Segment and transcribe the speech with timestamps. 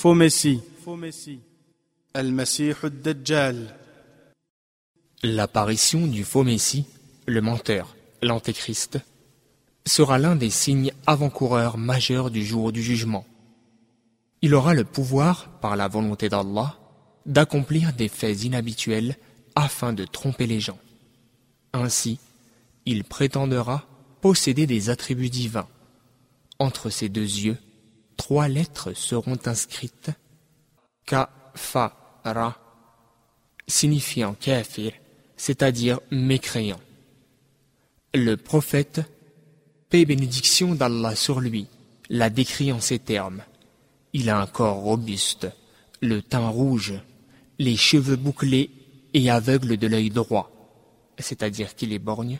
[0.00, 0.62] Faux Messie.
[2.14, 3.76] Al-Masih al-Dajjal.
[5.22, 6.86] L'apparition du faux Messie,
[7.26, 8.98] le menteur, l'antéchrist,
[9.84, 13.26] sera l'un des signes avant-coureurs majeurs du jour du jugement.
[14.40, 16.78] Il aura le pouvoir, par la volonté d'Allah,
[17.26, 19.18] d'accomplir des faits inhabituels
[19.54, 20.78] afin de tromper les gens.
[21.74, 22.18] Ainsi,
[22.86, 23.84] il prétendra
[24.22, 25.68] posséder des attributs divins.
[26.58, 27.58] Entre ses deux yeux,
[28.20, 30.10] trois lettres seront inscrites
[31.06, 32.58] Ka, Fa, Ra,
[33.66, 34.92] signifiant kafir,
[35.38, 36.80] c'est-à-dire mécréant.
[38.12, 39.00] Le prophète,
[39.88, 41.66] paix bénédiction d'Allah sur lui,
[42.10, 43.42] l'a décrit en ces termes.
[44.12, 45.48] Il a un corps robuste,
[46.02, 46.92] le teint rouge,
[47.58, 48.70] les cheveux bouclés
[49.14, 50.50] et aveugle de l'œil droit,
[51.18, 52.38] c'est-à-dire qu'il est borgne.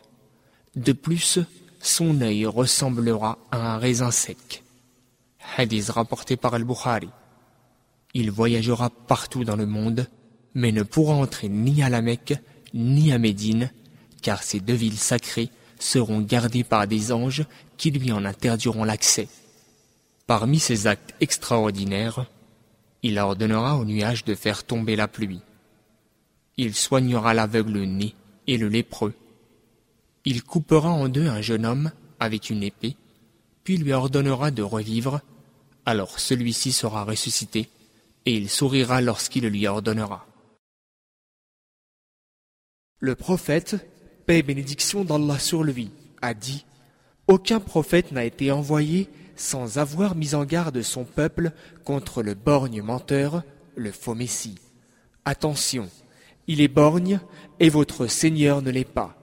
[0.76, 1.38] De plus,
[1.80, 4.62] son œil ressemblera à un raisin sec.
[5.60, 7.10] Hadith rapporté par Al-Bukhari.
[8.14, 10.06] Il voyagera partout dans le monde,
[10.54, 12.32] mais ne pourra entrer ni à la Mecque,
[12.72, 13.70] ni à Médine,
[14.22, 17.44] car ces deux villes sacrées seront gardées par des anges
[17.76, 19.28] qui lui en interdiront l'accès.
[20.26, 22.24] Parmi ces actes extraordinaires,
[23.02, 25.42] il ordonnera aux nuages de faire tomber la pluie.
[26.56, 28.14] Il soignera l'aveugle né
[28.46, 29.12] et le lépreux.
[30.24, 32.96] Il coupera en deux un jeune homme avec une épée,
[33.62, 35.20] puis lui ordonnera de revivre,
[35.90, 37.68] alors celui-ci sera ressuscité,
[38.24, 40.24] et il sourira lorsqu'il lui ordonnera.
[43.00, 43.76] Le prophète,
[44.24, 45.90] paix et bénédiction d'Allah sur lui,
[46.22, 46.64] a dit
[47.26, 51.50] Aucun prophète n'a été envoyé sans avoir mis en garde son peuple
[51.84, 53.42] contre le borgne menteur,
[53.74, 54.58] le faux Messie.
[55.24, 55.88] Attention,
[56.46, 57.18] il est borgne
[57.58, 59.16] et votre Seigneur ne l'est pas.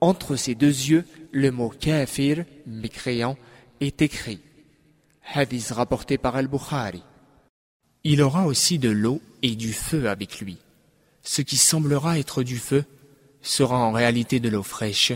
[0.00, 3.36] Entre ses deux yeux, le mot kafir, mécréant,
[3.80, 4.40] est écrit.
[5.24, 7.02] Rapporté par Al-Bukhari.
[8.04, 10.58] Il aura aussi de l'eau et du feu avec lui.
[11.22, 12.84] Ce qui semblera être du feu
[13.40, 15.12] sera en réalité de l'eau fraîche,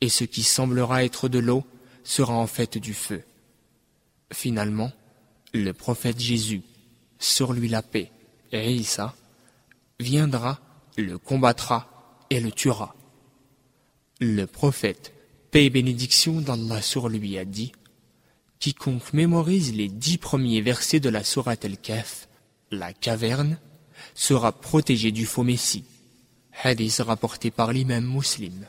[0.00, 1.64] et ce qui semblera être de l'eau
[2.04, 3.22] sera en fait du feu.
[4.32, 4.92] Finalement,
[5.52, 6.62] le prophète Jésus,
[7.18, 8.10] sur lui la paix,
[8.52, 8.80] et
[9.98, 10.60] viendra,
[10.96, 12.94] le combattra et le tuera.
[14.20, 15.12] Le prophète,
[15.50, 17.72] paix et bénédiction d'Allah sur lui, a dit
[18.60, 22.28] Quiconque mémorise les dix premiers versets de la Sourate El-Kaf,
[22.70, 23.58] la caverne,
[24.14, 25.86] sera protégé du faux Messie.
[26.62, 28.66] Hadith rapporté par l'imam musulman.